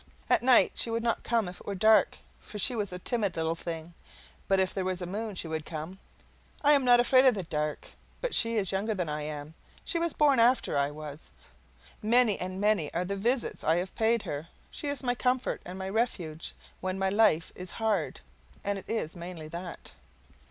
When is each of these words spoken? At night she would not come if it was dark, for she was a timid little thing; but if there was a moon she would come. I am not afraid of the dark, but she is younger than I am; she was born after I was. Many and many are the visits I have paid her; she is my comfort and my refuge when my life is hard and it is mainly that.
At 0.31 0.41
night 0.41 0.71
she 0.73 0.89
would 0.89 1.03
not 1.03 1.21
come 1.21 1.47
if 1.47 1.59
it 1.59 1.67
was 1.67 1.77
dark, 1.77 2.17
for 2.39 2.57
she 2.57 2.75
was 2.75 2.91
a 2.91 2.97
timid 2.97 3.37
little 3.37 3.53
thing; 3.53 3.93
but 4.47 4.59
if 4.59 4.73
there 4.73 4.83
was 4.83 4.99
a 4.99 5.05
moon 5.05 5.35
she 5.35 5.47
would 5.47 5.63
come. 5.63 5.99
I 6.63 6.71
am 6.71 6.83
not 6.83 6.99
afraid 6.99 7.23
of 7.25 7.35
the 7.35 7.43
dark, 7.43 7.89
but 8.19 8.33
she 8.33 8.55
is 8.55 8.71
younger 8.71 8.95
than 8.95 9.09
I 9.09 9.21
am; 9.21 9.53
she 9.85 9.99
was 9.99 10.15
born 10.15 10.39
after 10.39 10.75
I 10.75 10.89
was. 10.89 11.29
Many 12.01 12.39
and 12.39 12.59
many 12.59 12.91
are 12.95 13.05
the 13.05 13.15
visits 13.15 13.63
I 13.63 13.75
have 13.75 13.93
paid 13.93 14.23
her; 14.23 14.47
she 14.71 14.87
is 14.87 15.03
my 15.03 15.13
comfort 15.13 15.61
and 15.65 15.77
my 15.77 15.87
refuge 15.87 16.55
when 16.79 16.97
my 16.97 17.09
life 17.09 17.51
is 17.53 17.73
hard 17.77 18.21
and 18.63 18.79
it 18.79 18.85
is 18.89 19.15
mainly 19.15 19.49
that. 19.49 19.93